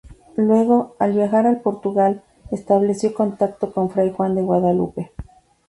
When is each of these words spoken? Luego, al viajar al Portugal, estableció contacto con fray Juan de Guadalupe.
Luego, 0.35 0.95
al 0.97 1.13
viajar 1.13 1.45
al 1.45 1.61
Portugal, 1.61 2.23
estableció 2.49 3.13
contacto 3.13 3.71
con 3.71 3.91
fray 3.91 4.11
Juan 4.11 4.33
de 4.33 4.41
Guadalupe. 4.41 5.11